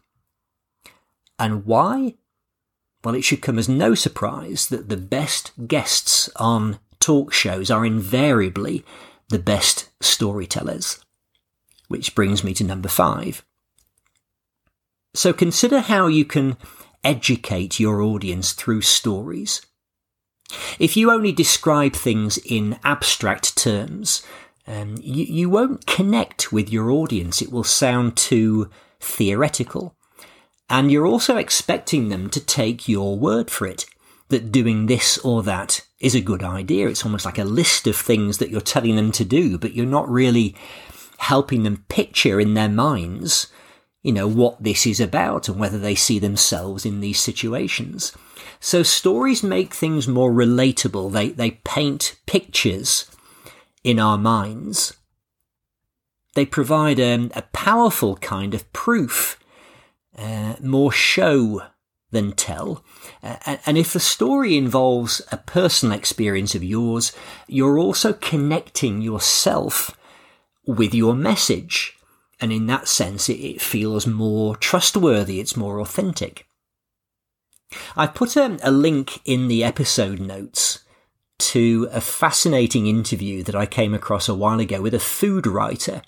and 1.39 1.65
why? 1.65 2.15
Well, 3.03 3.15
it 3.15 3.23
should 3.23 3.41
come 3.41 3.59
as 3.59 3.69
no 3.69 3.95
surprise 3.95 4.67
that 4.67 4.89
the 4.89 4.97
best 4.97 5.51
guests 5.67 6.29
on 6.35 6.79
talk 6.99 7.31
shows 7.31 7.69
are 7.69 7.85
invariably 7.85 8.83
the 9.29 9.39
best 9.39 9.89
storytellers. 10.01 10.99
Which 11.87 12.15
brings 12.15 12.43
me 12.43 12.53
to 12.55 12.63
number 12.63 12.89
five. 12.89 13.45
So 15.13 15.31
consider 15.31 15.79
how 15.79 16.07
you 16.07 16.25
can 16.25 16.57
educate 17.07 17.79
your 17.79 18.01
audience 18.01 18.51
through 18.51 18.81
stories. 18.81 19.61
If 20.77 20.97
you 20.97 21.09
only 21.09 21.31
describe 21.31 21.93
things 21.93 22.37
in 22.37 22.79
abstract 22.83 23.57
terms, 23.57 24.23
um, 24.67 24.97
you, 25.01 25.23
you 25.23 25.49
won't 25.49 25.85
connect 25.85 26.51
with 26.51 26.69
your 26.69 26.91
audience. 26.91 27.41
It 27.41 27.51
will 27.51 27.63
sound 27.63 28.17
too 28.17 28.69
theoretical. 28.99 29.95
And 30.69 30.91
you're 30.91 31.07
also 31.07 31.37
expecting 31.37 32.09
them 32.09 32.29
to 32.29 32.41
take 32.41 32.89
your 32.89 33.17
word 33.17 33.49
for 33.49 33.65
it, 33.65 33.85
that 34.27 34.51
doing 34.51 34.87
this 34.87 35.17
or 35.19 35.43
that 35.43 35.85
is 36.01 36.13
a 36.13 36.19
good 36.19 36.43
idea. 36.43 36.89
It's 36.89 37.05
almost 37.05 37.23
like 37.23 37.37
a 37.37 37.45
list 37.45 37.87
of 37.87 37.95
things 37.95 38.39
that 38.39 38.49
you're 38.49 38.59
telling 38.59 38.97
them 38.97 39.13
to 39.13 39.23
do, 39.23 39.57
but 39.57 39.73
you're 39.73 39.85
not 39.85 40.09
really 40.09 40.55
helping 41.19 41.63
them 41.63 41.85
picture 41.87 42.39
in 42.41 42.53
their 42.53 42.69
minds, 42.69 43.47
you 44.07 44.13
know, 44.13 44.25
what 44.25 44.63
this 44.63 44.87
is 44.87 45.01
about 45.01 45.49
and 45.49 45.59
whether 45.59 45.77
they 45.77 45.93
see 45.93 46.17
themselves 46.17 46.85
in 46.85 47.01
these 47.01 47.19
situations. 47.19 48.13
So 48.61 48.81
stories 48.81 49.43
make 49.43 49.73
things 49.73 50.07
more 50.07 50.31
relatable. 50.31 51.11
They, 51.11 51.31
they 51.31 51.59
paint 51.65 52.15
pictures 52.25 53.11
in 53.83 53.99
our 53.99 54.17
minds. 54.17 54.95
They 56.35 56.45
provide 56.45 57.01
um, 57.01 57.31
a 57.35 57.41
powerful 57.51 58.15
kind 58.15 58.53
of 58.53 58.71
proof, 58.71 59.41
uh, 60.17 60.55
more 60.61 60.93
show 60.93 61.63
than 62.11 62.31
tell. 62.31 62.85
Uh, 63.21 63.57
and 63.65 63.77
if 63.77 63.91
the 63.91 63.99
story 63.99 64.55
involves 64.55 65.21
a 65.33 65.37
personal 65.37 65.97
experience 65.97 66.55
of 66.55 66.63
yours, 66.63 67.11
you're 67.45 67.77
also 67.77 68.13
connecting 68.13 69.01
yourself 69.01 69.97
with 70.65 70.93
your 70.93 71.13
message. 71.13 71.96
And 72.39 72.51
in 72.51 72.67
that 72.67 72.87
sense, 72.87 73.29
it, 73.29 73.39
it 73.39 73.61
feels 73.61 74.05
more 74.05 74.55
trustworthy, 74.55 75.39
it's 75.39 75.57
more 75.57 75.79
authentic. 75.79 76.45
I've 77.95 78.13
put 78.13 78.35
a, 78.35 78.57
a 78.63 78.71
link 78.71 79.19
in 79.25 79.47
the 79.47 79.63
episode 79.63 80.19
notes 80.19 80.79
to 81.39 81.87
a 81.91 82.01
fascinating 82.01 82.87
interview 82.87 83.43
that 83.43 83.55
I 83.55 83.65
came 83.65 83.93
across 83.93 84.27
a 84.27 84.35
while 84.35 84.59
ago 84.59 84.81
with 84.81 84.93
a 84.93 84.99
food 84.99 85.45
writer 85.45 86.01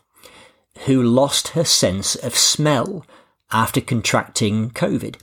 who 0.85 1.01
lost 1.03 1.49
her 1.49 1.65
sense 1.65 2.15
of 2.15 2.35
smell 2.35 3.05
after 3.51 3.81
contracting 3.81 4.71
COVID. 4.71 5.17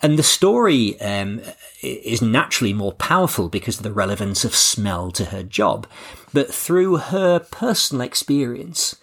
And 0.00 0.18
the 0.18 0.22
story 0.22 1.00
um, 1.00 1.40
is 1.82 2.20
naturally 2.20 2.74
more 2.74 2.92
powerful 2.92 3.48
because 3.48 3.78
of 3.78 3.82
the 3.82 3.92
relevance 3.92 4.44
of 4.44 4.54
smell 4.54 5.10
to 5.12 5.26
her 5.26 5.42
job. 5.42 5.86
But 6.32 6.52
through 6.52 6.96
her 6.96 7.38
personal 7.38 8.02
experience, 8.02 8.96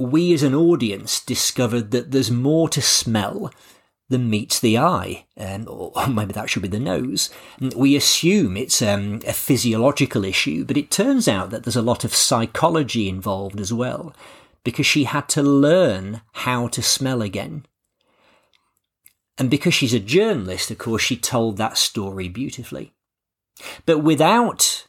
we 0.00 0.32
as 0.32 0.42
an 0.42 0.54
audience 0.54 1.20
discovered 1.20 1.90
that 1.90 2.10
there's 2.10 2.30
more 2.30 2.68
to 2.70 2.80
smell 2.80 3.52
than 4.08 4.30
meets 4.30 4.58
the 4.58 4.78
eye, 4.78 5.26
um, 5.36 5.66
or 5.68 5.92
maybe 6.08 6.32
that 6.32 6.48
should 6.48 6.62
be 6.62 6.68
the 6.68 6.80
nose. 6.80 7.30
We 7.76 7.94
assume 7.96 8.56
it's 8.56 8.80
um, 8.82 9.20
a 9.26 9.32
physiological 9.32 10.24
issue, 10.24 10.64
but 10.64 10.78
it 10.78 10.90
turns 10.90 11.28
out 11.28 11.50
that 11.50 11.64
there's 11.64 11.76
a 11.76 11.82
lot 11.82 12.04
of 12.04 12.14
psychology 12.14 13.08
involved 13.08 13.60
as 13.60 13.72
well, 13.72 14.14
because 14.64 14.86
she 14.86 15.04
had 15.04 15.28
to 15.30 15.42
learn 15.42 16.22
how 16.32 16.66
to 16.68 16.82
smell 16.82 17.20
again. 17.20 17.66
And 19.38 19.50
because 19.50 19.74
she's 19.74 19.94
a 19.94 20.00
journalist, 20.00 20.70
of 20.70 20.78
course, 20.78 21.02
she 21.02 21.16
told 21.16 21.56
that 21.56 21.78
story 21.78 22.28
beautifully. 22.28 22.92
But 23.86 23.98
without 23.98 24.86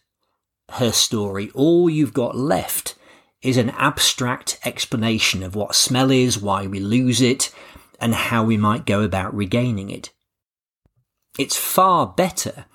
her 0.71 0.91
story, 0.91 1.51
all 1.53 1.89
you've 1.89 2.13
got 2.13 2.35
left 2.35 2.95
is 3.41 3.57
an 3.57 3.71
abstract 3.71 4.59
explanation 4.65 5.43
of 5.43 5.55
what 5.55 5.75
smell 5.75 6.11
is, 6.11 6.39
why 6.39 6.67
we 6.67 6.79
lose 6.79 7.21
it, 7.21 7.53
and 7.99 8.13
how 8.13 8.43
we 8.43 8.57
might 8.57 8.85
go 8.85 9.01
about 9.01 9.35
regaining 9.35 9.89
it. 9.89 10.11
It's 11.39 11.55
far 11.55 12.07
better 12.07 12.65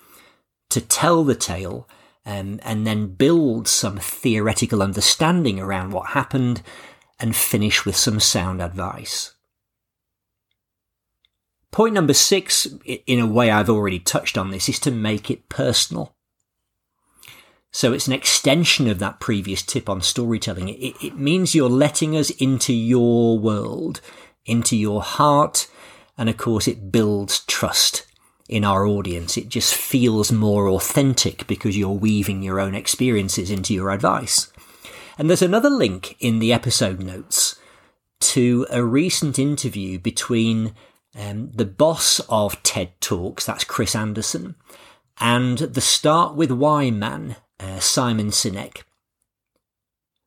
to 0.71 0.81
tell 0.81 1.25
the 1.25 1.35
tale 1.35 1.89
um, 2.25 2.59
and 2.63 2.87
then 2.87 3.15
build 3.15 3.69
some 3.69 3.99
theoretical 3.99 4.83
understanding 4.83 5.61
around 5.61 5.93
what 5.93 6.11
happened 6.11 6.63
and 7.21 7.37
finish 7.37 7.85
with 7.85 7.97
some 7.97 8.19
sound 8.19 8.61
advice. 8.61 9.33
Point 11.71 11.95
number 11.95 12.15
six, 12.15 12.67
in 12.85 13.21
a 13.21 13.27
way 13.27 13.51
I've 13.51 13.71
already 13.71 13.99
touched 13.99 14.37
on 14.37 14.51
this, 14.51 14.69
is 14.69 14.81
to 14.81 14.91
make 14.91 15.31
it 15.31 15.49
personal. 15.49 16.16
So 17.77 17.93
it's 17.93 18.07
an 18.07 18.15
extension 18.15 18.89
of 18.89 19.01
that 19.01 19.21
previous 19.21 19.63
tip 19.63 19.91
on 19.91 20.01
storytelling. 20.01 20.71
It, 20.71 20.95
it 21.05 21.19
means 21.19 21.55
you're 21.55 21.69
letting 21.69 22.17
us 22.17 22.31
into 22.31 22.73
your 22.73 23.39
world 23.39 24.01
into 24.47 24.75
your 24.75 25.03
heart. 25.03 25.69
And 26.17 26.31
of 26.31 26.39
course, 26.39 26.67
it 26.67 26.91
builds 26.91 27.41
trust 27.41 28.07
in 28.49 28.65
our 28.65 28.87
audience. 28.87 29.37
It 29.37 29.51
just 29.51 29.75
feels 29.75 30.33
more 30.33 30.69
authentic 30.69 31.47
because 31.47 31.77
you're 31.77 31.91
weaving 31.91 32.43
your 32.43 32.61
own 32.61 32.75
experiences 32.75 33.51
into 33.51 33.75
your 33.75 33.91
advice. 33.91 34.51
And 35.19 35.29
there's 35.29 35.43
another 35.43 35.69
link 35.69 36.17
in 36.19 36.39
the 36.39 36.55
episode 36.55 37.03
notes 37.03 37.57
to 38.21 38.67
a 38.71 38.83
recent 38.83 39.39
interview 39.39 39.99
between 39.99 40.75
um, 41.15 41.51
the 41.55 41.67
boss 41.67 42.23
of 42.31 42.63
TED 42.63 42.99
Talks, 43.03 43.45
that's 43.45 43.65
Chris 43.65 43.95
Anderson, 43.95 44.55
and 45.21 45.59
the 45.59 45.83
Start 45.83 46.37
With 46.37 46.51
Why 46.51 46.91
man, 46.91 47.37
uh, 47.67 47.81
Simon 47.81 48.31
Sinek. 48.31 48.83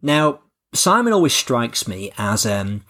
Now, 0.01 0.39
Simon 0.73 1.13
always 1.13 1.33
strikes 1.33 1.87
me 1.87 2.11
as 2.17 2.45
um, 2.45 2.83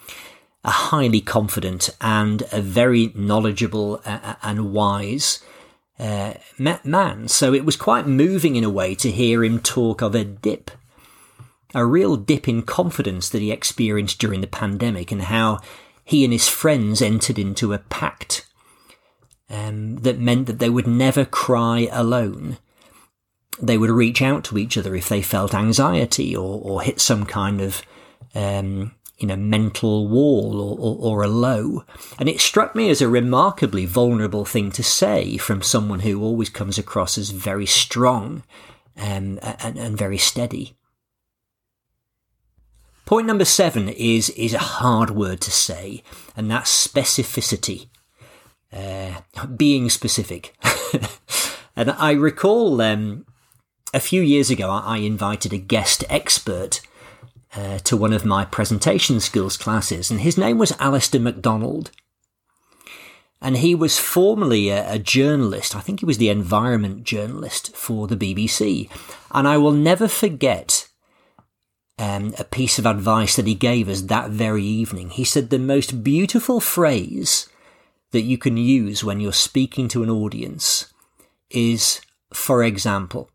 a 0.63 0.71
highly 0.71 1.21
confident 1.21 1.89
and 2.01 2.43
a 2.51 2.61
very 2.61 3.11
knowledgeable 3.15 4.01
uh, 4.05 4.19
uh, 4.23 4.35
and 4.43 4.73
wise 4.73 5.39
uh, 5.99 6.33
man. 6.57 7.27
So 7.27 7.53
it 7.53 7.65
was 7.65 7.75
quite 7.75 8.07
moving 8.07 8.55
in 8.55 8.63
a 8.63 8.69
way 8.69 8.95
to 8.95 9.11
hear 9.11 9.43
him 9.43 9.59
talk 9.59 10.01
of 10.01 10.15
a 10.15 10.23
dip, 10.23 10.71
a 11.73 11.85
real 11.85 12.15
dip 12.15 12.47
in 12.47 12.63
confidence 12.63 13.29
that 13.29 13.41
he 13.41 13.51
experienced 13.51 14.19
during 14.19 14.41
the 14.41 14.47
pandemic 14.47 15.11
and 15.11 15.23
how 15.23 15.59
he 16.03 16.23
and 16.23 16.33
his 16.33 16.47
friends 16.47 17.01
entered 17.01 17.37
into 17.37 17.73
a 17.73 17.79
pact 17.79 18.45
um, 19.49 19.97
that 19.97 20.19
meant 20.19 20.47
that 20.47 20.59
they 20.59 20.69
would 20.69 20.87
never 20.87 21.25
cry 21.25 21.87
alone. 21.91 22.57
They 23.61 23.77
would 23.77 23.89
reach 23.89 24.21
out 24.21 24.43
to 24.45 24.57
each 24.57 24.77
other 24.77 24.95
if 24.95 25.09
they 25.09 25.21
felt 25.21 25.53
anxiety 25.53 26.35
or, 26.35 26.61
or 26.61 26.81
hit 26.81 26.99
some 27.01 27.25
kind 27.25 27.61
of 27.61 27.81
um, 28.35 28.93
you 29.19 29.27
know, 29.27 29.35
mental 29.35 30.07
wall 30.07 30.61
or, 30.61 30.77
or, 30.79 30.97
or, 30.99 31.23
a 31.23 31.27
low. 31.27 31.83
And 32.17 32.29
it 32.29 32.39
struck 32.39 32.73
me 32.73 32.89
as 32.89 33.01
a 33.01 33.09
remarkably 33.09 33.85
vulnerable 33.85 34.45
thing 34.45 34.71
to 34.71 34.83
say 34.83 35.37
from 35.37 35.61
someone 35.61 35.99
who 36.01 36.23
always 36.23 36.49
comes 36.49 36.77
across 36.77 37.17
as 37.17 37.31
very 37.31 37.65
strong 37.65 38.43
um, 38.97 39.39
and, 39.41 39.77
and 39.77 39.97
very 39.97 40.17
steady. 40.17 40.77
Point 43.05 43.27
number 43.27 43.45
seven 43.45 43.89
is, 43.89 44.29
is 44.31 44.53
a 44.53 44.59
hard 44.59 45.09
word 45.09 45.41
to 45.41 45.51
say, 45.51 46.03
and 46.37 46.49
that's 46.49 46.87
specificity. 46.87 47.87
Uh, 48.71 49.21
being 49.57 49.89
specific. 49.89 50.55
and 51.75 51.89
I 51.91 52.11
recall 52.11 52.79
um, 52.81 53.25
a 53.93 53.99
few 53.99 54.21
years 54.21 54.49
ago, 54.49 54.69
I 54.69 54.97
invited 54.97 55.53
a 55.53 55.57
guest 55.57 56.03
expert 56.09 56.81
uh, 57.55 57.79
to 57.79 57.97
one 57.97 58.13
of 58.13 58.25
my 58.25 58.45
presentation 58.45 59.19
skills 59.19 59.57
classes, 59.57 60.11
and 60.11 60.21
his 60.21 60.37
name 60.37 60.57
was 60.57 60.75
Alistair 60.79 61.21
MacDonald. 61.21 61.91
And 63.41 63.57
he 63.57 63.73
was 63.73 63.97
formerly 63.97 64.69
a, 64.69 64.93
a, 64.93 64.99
journalist. 64.99 65.73
I 65.73 65.79
think 65.79 66.01
he 66.01 66.05
was 66.05 66.17
the 66.17 66.29
environment 66.29 67.05
journalist 67.05 67.73
for 67.73 68.05
the 68.05 68.17
BBC. 68.17 68.89
And 69.31 69.47
I 69.47 69.55
will 69.57 69.71
never 69.71 70.09
forget 70.09 70.89
um, 71.97 72.33
a 72.37 72.43
piece 72.43 72.77
of 72.77 72.85
advice 72.85 73.37
that 73.37 73.47
he 73.47 73.55
gave 73.55 73.87
us 73.87 74.01
that 74.03 74.29
very 74.29 74.65
evening. 74.65 75.11
He 75.11 75.23
said 75.23 75.49
the 75.49 75.57
most 75.57 76.03
beautiful 76.03 76.59
phrase 76.59 77.47
that 78.11 78.21
you 78.21 78.37
can 78.37 78.57
use 78.57 79.05
when 79.05 79.21
you're 79.21 79.31
speaking 79.31 79.87
to 79.89 80.03
an 80.03 80.09
audience 80.09 80.91
is, 81.49 82.01
for 82.33 82.61
example. 82.61 83.29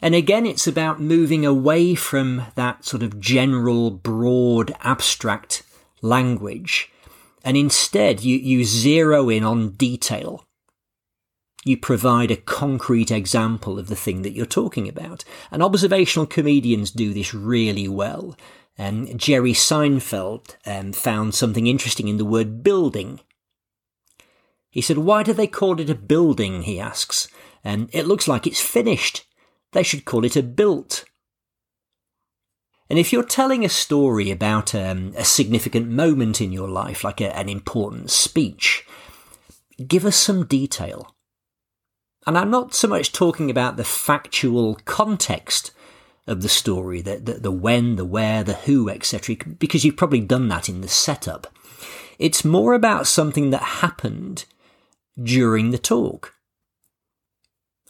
And 0.00 0.14
again, 0.14 0.46
it's 0.46 0.66
about 0.66 1.00
moving 1.00 1.46
away 1.46 1.94
from 1.94 2.42
that 2.54 2.84
sort 2.84 3.02
of 3.02 3.18
general, 3.18 3.90
broad, 3.90 4.74
abstract 4.80 5.62
language. 6.02 6.90
And 7.44 7.56
instead, 7.56 8.22
you, 8.22 8.36
you 8.36 8.64
zero 8.64 9.28
in 9.28 9.44
on 9.44 9.70
detail. 9.70 10.44
You 11.64 11.76
provide 11.76 12.30
a 12.30 12.36
concrete 12.36 13.10
example 13.10 13.78
of 13.78 13.88
the 13.88 13.96
thing 13.96 14.22
that 14.22 14.32
you're 14.32 14.46
talking 14.46 14.88
about. 14.88 15.24
And 15.50 15.62
observational 15.62 16.26
comedians 16.26 16.90
do 16.90 17.12
this 17.12 17.34
really 17.34 17.88
well. 17.88 18.36
Um, 18.78 19.06
Jerry 19.16 19.52
Seinfeld 19.52 20.56
um, 20.66 20.92
found 20.92 21.34
something 21.34 21.66
interesting 21.66 22.08
in 22.08 22.18
the 22.18 22.24
word 22.24 22.62
building. 22.62 23.20
He 24.70 24.80
said, 24.80 24.98
Why 24.98 25.22
do 25.22 25.32
they 25.32 25.46
call 25.46 25.80
it 25.80 25.90
a 25.90 25.94
building? 25.94 26.62
He 26.62 26.78
asks. 26.78 27.28
And 27.64 27.84
um, 27.84 27.88
it 27.92 28.06
looks 28.06 28.28
like 28.28 28.46
it's 28.46 28.60
finished. 28.60 29.25
They 29.76 29.82
should 29.82 30.06
call 30.06 30.24
it 30.24 30.36
a 30.36 30.42
built. 30.42 31.04
And 32.88 32.98
if 32.98 33.12
you're 33.12 33.22
telling 33.22 33.62
a 33.62 33.68
story 33.68 34.30
about 34.30 34.74
um, 34.74 35.12
a 35.18 35.22
significant 35.22 35.90
moment 35.90 36.40
in 36.40 36.50
your 36.50 36.66
life, 36.66 37.04
like 37.04 37.20
a, 37.20 37.36
an 37.36 37.50
important 37.50 38.10
speech, 38.10 38.86
give 39.86 40.06
us 40.06 40.16
some 40.16 40.46
detail. 40.46 41.14
And 42.26 42.38
I'm 42.38 42.50
not 42.50 42.72
so 42.72 42.88
much 42.88 43.12
talking 43.12 43.50
about 43.50 43.76
the 43.76 43.84
factual 43.84 44.76
context 44.86 45.72
of 46.26 46.40
the 46.40 46.48
story, 46.48 47.02
the, 47.02 47.18
the, 47.18 47.34
the 47.34 47.52
when, 47.52 47.96
the 47.96 48.06
where, 48.06 48.42
the 48.42 48.54
who, 48.54 48.88
etc., 48.88 49.36
because 49.58 49.84
you've 49.84 49.98
probably 49.98 50.22
done 50.22 50.48
that 50.48 50.70
in 50.70 50.80
the 50.80 50.88
setup. 50.88 51.48
It's 52.18 52.46
more 52.46 52.72
about 52.72 53.06
something 53.06 53.50
that 53.50 53.60
happened 53.84 54.46
during 55.22 55.70
the 55.70 55.76
talk. 55.76 56.32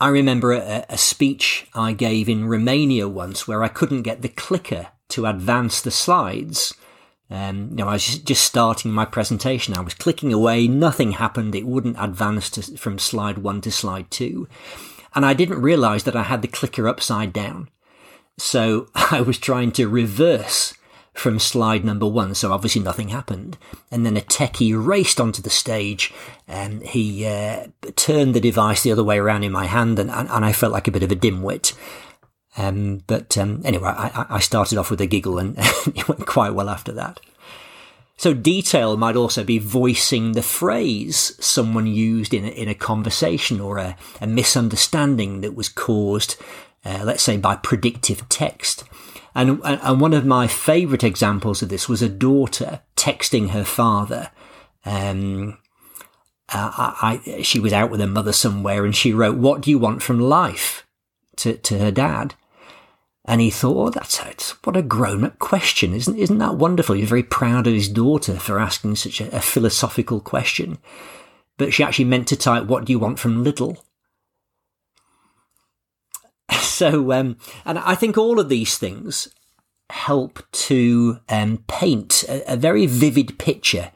I 0.00 0.09
remember 0.09 0.53
a, 0.53 0.85
a, 0.88 0.99
speech 0.99 1.69
I 1.75 1.93
gave 1.93 2.29
in 2.29 2.49
Romania 2.49 3.09
once 3.09 3.49
where 3.49 3.62
I 3.62 3.69
couldn't 3.69 4.03
get 4.03 4.21
the 4.21 4.29
clicker 4.29 4.88
to 5.09 5.26
advance 5.26 5.81
the 5.81 5.91
slides. 5.91 6.75
Um, 7.31 7.71
you 7.71 7.76
know, 7.76 7.88
I 7.88 7.95
was 7.95 8.19
just 8.19 8.45
starting 8.45 8.93
my 8.93 9.07
presentation. 9.07 9.75
I 9.75 9.81
was 9.81 9.95
clicking 9.95 10.33
away. 10.33 10.69
Nothing 10.69 11.12
happened. 11.12 11.55
It 11.55 11.67
wouldn't 11.67 11.97
advance 11.99 12.50
to, 12.50 12.76
from 12.76 12.99
slide 12.99 13.38
one 13.38 13.62
to 13.62 13.73
slide 13.73 14.11
two. 14.11 14.49
And 15.15 15.25
I 15.25 15.33
didn't 15.33 15.62
realize 15.62 16.05
that 16.05 16.17
I 16.17 16.25
had 16.25 16.43
the 16.43 16.49
clicker 16.49 16.87
upside 16.87 17.33
down. 17.33 17.71
So 18.38 18.88
I 18.95 19.23
was 19.23 19.38
trying 19.38 19.73
to 19.73 19.88
reverse 19.88 20.75
from 21.16 21.38
slide 21.38 21.85
number 21.85 22.06
one. 22.06 22.35
So 22.35 22.52
obviously 22.52 22.82
nothing 22.82 23.08
happened. 23.08 23.56
And 23.90 24.04
then 24.04 24.16
a 24.16 24.20
techie 24.20 24.75
raced 24.76 25.18
onto 25.18 25.40
the 25.40 25.50
stage 25.50 26.12
and 26.46 26.82
he 26.82 27.26
uh, 27.26 27.68
turned 27.96 28.35
the 28.35 28.40
device 28.40 28.82
the 28.82 28.92
other 28.92 29.02
way 29.02 29.18
around 29.18 29.42
in 29.42 29.50
my 29.50 29.64
hand 29.64 29.99
and, 29.99 30.11
and, 30.11 30.28
and 30.28 30.44
I 30.44 30.52
felt 30.52 30.75
like 30.75 30.88
a 30.88 30.92
bit 30.92 31.02
of 31.02 31.11
a 31.11 31.16
dimwit. 31.16 31.75
Um, 32.58 33.02
but 33.06 33.37
um, 33.38 33.62
anyway, 33.64 33.88
I, 33.88 34.26
I, 34.30 34.40
started 34.40 34.78
off 34.78 34.90
with 34.90 35.00
a 35.02 35.06
giggle 35.06 35.38
and 35.38 35.56
it 35.58 36.08
went 36.08 36.26
quite 36.26 36.54
well 36.54 36.70
after 36.70 36.92
that. 36.92 37.20
So 38.18 38.32
detail 38.32 38.96
might 38.96 39.16
also 39.16 39.44
be 39.44 39.58
voicing 39.58 40.32
the 40.32 40.42
phrase 40.42 41.37
someone 41.38 41.87
used 41.87 42.32
in 42.32 42.44
a, 42.44 42.49
in 42.49 42.68
a 42.68 42.75
conversation 42.75 43.61
or 43.61 43.78
a, 43.78 43.96
a 44.23 44.26
misunderstanding 44.26 45.42
that 45.42 45.54
was 45.54 45.68
caused, 45.68 46.37
uh, 46.85 47.00
let's 47.04 47.23
say, 47.23 47.37
by 47.37 47.56
predictive 47.56 48.26
text. 48.30 48.85
And, 49.37 49.61
and 49.64 50.00
one 50.00 50.14
of 50.14 50.26
my 50.26 50.47
favourite 50.47 51.05
examples 51.05 51.62
of 51.62 51.69
this 51.69 51.88
was 51.88 52.02
a 52.02 52.09
daughter 52.09 52.81
texting 52.97 53.50
her 53.50 53.64
father. 53.64 54.31
Um, 54.85 55.59
uh, 56.49 56.71
I, 56.76 57.21
I, 57.26 57.43
she 57.43 57.61
was 57.61 57.73
out 57.73 57.90
with 57.90 58.00
her 58.00 58.07
mother 58.07 58.33
somewhere 58.33 58.85
and 58.85 58.97
she 58.97 59.12
wrote, 59.12 59.37
What 59.37 59.61
do 59.61 59.71
you 59.71 59.78
want 59.78 60.02
from 60.02 60.19
life? 60.19 60.87
to, 61.37 61.57
to 61.59 61.78
her 61.78 61.90
dad. 61.90 62.35
And 63.25 63.40
he 63.40 63.50
thought, 63.50 63.87
oh, 63.87 63.90
that's. 63.90 64.50
What 64.64 64.76
a 64.76 64.83
grown 64.83 65.25
up 65.25 65.38
question. 65.38 65.93
Isn't, 65.95 66.16
isn't 66.16 66.38
that 66.38 66.57
wonderful? 66.57 66.95
He's 66.95 67.09
very 67.09 67.23
proud 67.23 67.66
of 67.66 67.75
his 67.75 67.88
daughter 67.88 68.37
for 68.37 68.59
asking 68.59 68.97
such 68.97 69.21
a, 69.21 69.37
a 69.37 69.40
philosophical 69.40 70.21
question. 70.21 70.78
But 71.59 71.75
she 71.75 71.83
actually 71.83 72.05
meant 72.05 72.28
to 72.28 72.37
type, 72.37 72.64
What 72.66 72.85
do 72.85 72.93
you 72.93 72.99
want 72.99 73.19
from 73.19 73.43
little? 73.43 73.85
So, 76.76 77.11
um, 77.12 77.38
and 77.64 77.78
I 77.78 77.95
think 77.95 78.18
all 78.18 78.38
of 78.38 78.50
these 78.50 78.76
things 78.76 79.28
help 79.88 80.42
to 80.52 81.21
um, 81.30 81.64
paint 81.68 82.23
a, 82.28 82.52
a 82.52 82.56
very 82.56 82.85
vivid 82.85 83.38
picture 83.38 83.92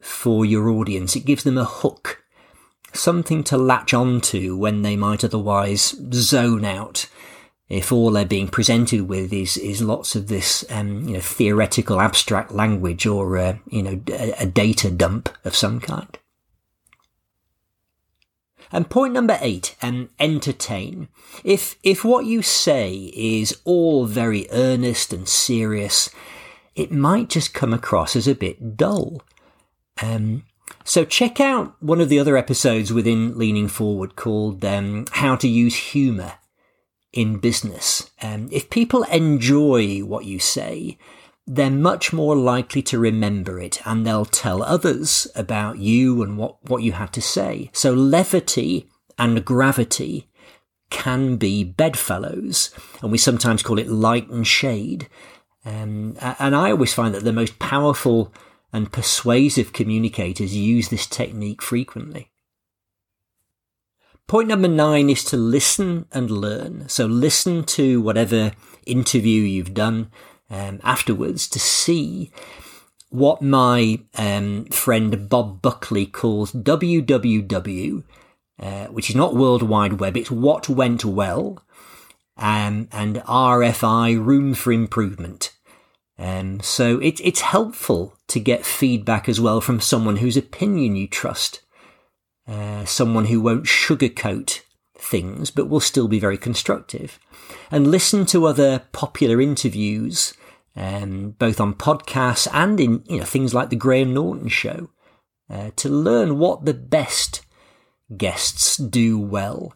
for 0.00 0.46
your 0.46 0.70
audience. 0.70 1.16
It 1.16 1.26
gives 1.26 1.44
them 1.44 1.58
a 1.58 1.66
hook, 1.66 2.24
something 2.94 3.44
to 3.44 3.58
latch 3.58 3.92
onto 3.92 4.56
when 4.56 4.80
they 4.80 4.96
might 4.96 5.22
otherwise 5.22 5.94
zone 6.14 6.64
out. 6.64 7.10
If 7.68 7.92
all 7.92 8.10
they're 8.10 8.24
being 8.24 8.48
presented 8.48 9.02
with 9.02 9.30
is 9.30 9.58
is 9.58 9.82
lots 9.82 10.16
of 10.16 10.28
this, 10.28 10.64
um, 10.70 11.06
you 11.06 11.14
know, 11.14 11.20
theoretical 11.20 12.00
abstract 12.00 12.52
language 12.52 13.04
or 13.04 13.36
uh, 13.36 13.58
you 13.68 13.82
know 13.82 14.00
a, 14.08 14.32
a 14.40 14.46
data 14.46 14.90
dump 14.90 15.28
of 15.44 15.54
some 15.54 15.78
kind. 15.78 16.18
And 18.70 18.90
point 18.90 19.14
number 19.14 19.38
eight, 19.40 19.76
um, 19.82 20.10
entertain. 20.18 21.08
If, 21.44 21.76
if 21.82 22.04
what 22.04 22.26
you 22.26 22.42
say 22.42 23.10
is 23.14 23.58
all 23.64 24.06
very 24.06 24.46
earnest 24.50 25.12
and 25.12 25.28
serious, 25.28 26.10
it 26.74 26.92
might 26.92 27.28
just 27.28 27.54
come 27.54 27.72
across 27.72 28.14
as 28.14 28.28
a 28.28 28.34
bit 28.34 28.76
dull. 28.76 29.22
Um, 30.02 30.44
so 30.84 31.04
check 31.04 31.40
out 31.40 31.82
one 31.82 32.00
of 32.00 32.08
the 32.08 32.18
other 32.18 32.36
episodes 32.36 32.92
within 32.92 33.38
Leaning 33.38 33.68
Forward 33.68 34.16
called 34.16 34.64
um, 34.64 35.06
How 35.12 35.36
to 35.36 35.48
Use 35.48 35.76
Humour 35.76 36.34
in 37.12 37.38
Business. 37.38 38.10
Um, 38.22 38.48
if 38.52 38.70
people 38.70 39.02
enjoy 39.04 40.00
what 40.00 40.24
you 40.24 40.38
say, 40.38 40.98
they're 41.48 41.70
much 41.70 42.12
more 42.12 42.36
likely 42.36 42.82
to 42.82 42.98
remember 42.98 43.58
it 43.58 43.80
and 43.86 44.06
they'll 44.06 44.26
tell 44.26 44.62
others 44.62 45.26
about 45.34 45.78
you 45.78 46.22
and 46.22 46.36
what, 46.36 46.62
what 46.68 46.82
you 46.82 46.92
had 46.92 47.12
to 47.14 47.22
say. 47.22 47.70
So 47.72 47.94
levity 47.94 48.86
and 49.18 49.42
gravity 49.44 50.28
can 50.90 51.36
be 51.36 51.64
bedfellows, 51.64 52.70
and 53.02 53.12
we 53.12 53.18
sometimes 53.18 53.62
call 53.62 53.78
it 53.78 53.88
light 53.88 54.28
and 54.28 54.46
shade. 54.46 55.08
Um, 55.64 56.16
and 56.20 56.54
I 56.54 56.70
always 56.70 56.94
find 56.94 57.14
that 57.14 57.24
the 57.24 57.32
most 57.32 57.58
powerful 57.58 58.32
and 58.72 58.92
persuasive 58.92 59.72
communicators 59.72 60.54
use 60.54 60.88
this 60.88 61.06
technique 61.06 61.62
frequently. 61.62 62.30
Point 64.26 64.48
number 64.48 64.68
nine 64.68 65.08
is 65.08 65.24
to 65.24 65.36
listen 65.36 66.06
and 66.12 66.30
learn. 66.30 66.88
So 66.88 67.06
listen 67.06 67.64
to 67.64 68.00
whatever 68.00 68.52
interview 68.86 69.42
you've 69.42 69.74
done 69.74 70.10
um, 70.50 70.80
afterwards 70.82 71.48
to 71.48 71.58
see 71.58 72.30
what 73.10 73.40
my 73.40 74.00
um, 74.16 74.66
friend 74.66 75.28
Bob 75.28 75.62
Buckley 75.62 76.06
calls 76.06 76.52
WWW, 76.52 78.04
uh, 78.60 78.86
which 78.86 79.10
is 79.10 79.16
not 79.16 79.34
World 79.34 79.62
Wide 79.62 79.94
Web, 79.94 80.16
it's 80.16 80.30
what 80.30 80.68
went 80.68 81.04
well, 81.04 81.64
um, 82.36 82.88
and 82.92 83.16
RFI, 83.16 84.24
room 84.24 84.54
for 84.54 84.72
improvement. 84.72 85.52
Um, 86.18 86.60
so 86.60 86.98
it, 86.98 87.20
it's 87.22 87.40
helpful 87.40 88.16
to 88.28 88.40
get 88.40 88.66
feedback 88.66 89.28
as 89.28 89.40
well 89.40 89.60
from 89.60 89.80
someone 89.80 90.16
whose 90.16 90.36
opinion 90.36 90.96
you 90.96 91.06
trust, 91.06 91.60
uh, 92.46 92.84
someone 92.84 93.26
who 93.26 93.40
won't 93.40 93.64
sugarcoat 93.64 94.62
things 94.98 95.50
but 95.50 95.68
will 95.68 95.80
still 95.80 96.08
be 96.08 96.18
very 96.18 96.38
constructive. 96.38 97.18
And 97.70 97.90
listen 97.90 98.26
to 98.26 98.46
other 98.46 98.82
popular 98.92 99.40
interviews 99.40 100.34
um, 100.78 101.30
both 101.40 101.60
on 101.60 101.74
podcasts 101.74 102.46
and 102.52 102.78
in 102.78 103.02
you 103.08 103.18
know 103.18 103.24
things 103.24 103.52
like 103.52 103.68
the 103.68 103.76
Graham 103.76 104.14
Norton 104.14 104.48
Show, 104.48 104.90
uh, 105.50 105.70
to 105.76 105.88
learn 105.88 106.38
what 106.38 106.64
the 106.64 106.74
best 106.74 107.44
guests 108.16 108.76
do 108.76 109.18
well. 109.18 109.72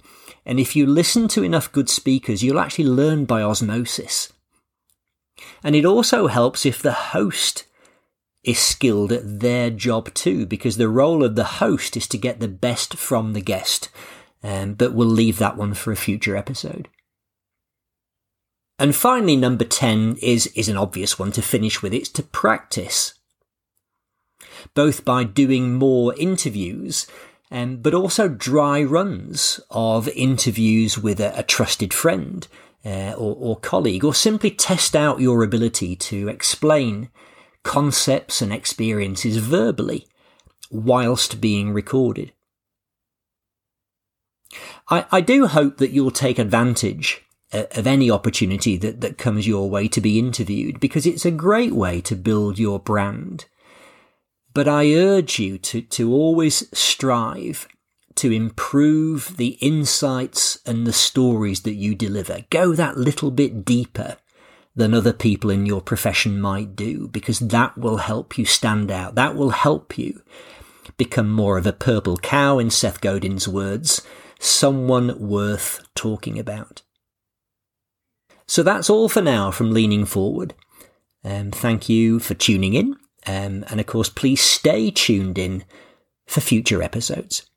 And 0.47 0.61
if 0.61 0.77
you 0.77 0.87
listen 0.87 1.29
to 1.29 1.43
enough 1.43 1.73
good 1.73 1.89
speakers, 1.89 2.43
you'll 2.43 2.61
actually 2.61 2.87
learn 2.87 3.25
by 3.25 3.43
osmosis. 3.43 4.33
And 5.65 5.75
it 5.75 5.85
also 5.85 6.29
helps 6.29 6.65
if 6.65 6.81
the 6.81 6.93
host 6.93 7.65
is 8.45 8.59
skilled 8.59 9.13
at 9.13 9.41
their 9.41 9.71
job 9.71 10.13
too, 10.15 10.47
because 10.47 10.77
the 10.77 10.89
role 10.89 11.25
of 11.25 11.35
the 11.35 11.45
host 11.45 11.97
is 11.97 12.07
to 12.09 12.19
get 12.19 12.39
the 12.39 12.49
best 12.49 12.95
from 12.95 13.33
the 13.33 13.41
guest. 13.41 13.89
Um, 14.43 14.75
but 14.75 14.93
we'll 14.93 15.07
leave 15.07 15.39
that 15.39 15.57
one 15.57 15.75
for 15.75 15.93
a 15.93 15.97
future 15.97 16.37
episode. 16.37 16.89
And 18.79 18.97
finally, 18.97 19.37
number 19.37 19.65
10 19.65 20.17
is, 20.21 20.49
is 20.57 20.69
an 20.69 20.77
obvious 20.77 21.19
one 21.19 21.31
to 21.33 21.43
finish 21.43 21.83
with. 21.83 21.95
It's 21.95 22.09
to 22.11 22.23
practice. 22.23 23.15
Both 24.75 25.05
by 25.05 25.25
doing 25.25 25.75
more 25.75 26.15
interviews, 26.17 27.07
um, 27.51 27.77
but 27.77 27.95
also 27.95 28.29
dry 28.29 28.83
runs 28.83 29.61
of 29.71 30.09
interviews 30.09 30.99
with 30.99 31.21
a, 31.21 31.39
a 31.39 31.43
trusted 31.43 31.95
friend 31.95 32.49
uh, 32.85 33.13
or, 33.13 33.37
or 33.39 33.57
colleague, 33.57 34.05
or 34.05 34.15
simply 34.15 34.51
test 34.51 34.97
out 34.97 35.21
your 35.21 35.45
ability 35.45 35.95
to 35.95 36.29
explain 36.29 37.09
concepts 37.63 38.43
and 38.43 38.53
experiences 38.53 39.37
verbally 39.37 40.09
whilst 40.71 41.41
being 41.41 41.73
recorded. 41.73 42.33
I, 44.89 45.07
I 45.11 45.21
do 45.21 45.47
hope 45.47 45.79
that 45.79 45.91
you'll 45.91 46.11
take 46.11 46.39
advantage 46.39 47.23
uh, 47.53 47.65
of 47.73 47.87
any 47.87 48.11
opportunity 48.11 48.77
that, 48.79 49.01
that 49.01 49.19
comes 49.19 49.47
your 49.47 49.69
way 49.69 49.89
to 49.89 50.01
be 50.01 50.19
interviewed 50.19 50.81
because 50.81 51.07
it's 51.07 51.25
a 51.25 51.31
great 51.31 51.73
way 51.73 52.01
to 52.03 52.17
build 52.17 52.59
your 52.59 52.79
brand. 52.79 53.47
But 54.55 54.69
I 54.69 54.93
urge 54.95 55.39
you 55.39 55.59
to, 55.59 55.81
to 55.83 56.13
always 56.13 56.69
strive 56.79 57.67
to 58.17 58.31
improve 58.31 59.37
the 59.37 59.57
insights 59.61 60.59
and 60.67 60.87
the 60.87 60.93
stories 60.93 61.63
that 61.63 61.75
you 61.75 61.95
deliver. 61.95 62.45
Go 62.51 62.75
that 62.75 62.99
little 62.99 63.31
bit 63.31 63.65
deeper 63.65 64.17
than 64.75 64.95
other 64.95 65.13
people 65.13 65.51
in 65.51 65.67
your 65.67 65.81
profession 65.81 66.41
might 66.41 66.75
do 66.75 67.09
because 67.09 67.39
that 67.39 67.77
will 67.77 67.99
help 67.99 68.39
you 68.39 68.45
stand 68.45 68.91
out. 68.91 69.15
That 69.15 69.35
will 69.35 69.51
help 69.51 69.99
you 69.99 70.23
become 70.97 71.31
more 71.31 71.59
of 71.59 71.67
a 71.67 71.73
purple 71.73 72.17
cow 72.17 72.59
in 72.59 72.71
Seth 72.71 73.01
Godin's 73.01 73.49
words, 73.49 74.03
someone 74.43 75.19
worth 75.19 75.81
talking 75.95 76.39
about. 76.39 76.83
So 78.47 78.63
that's 78.63 78.91
all 78.91 79.09
for 79.09 79.23
now 79.23 79.51
from 79.51 79.71
Leaning 79.71 80.05
Forward. 80.05 80.55
Um, 81.25 81.53
thank 81.53 81.89
you 81.89 82.19
for 82.19 82.35
tuning 82.35 82.75
in. 82.75 82.97
Um, 83.27 83.65
and 83.71 83.79
of 83.79 83.87
course, 83.87 84.09
please 84.09 84.41
stay 84.43 84.91
tuned 84.91 85.39
in 85.39 85.65
for 86.27 86.41
future 86.41 86.83
episodes. 86.83 87.49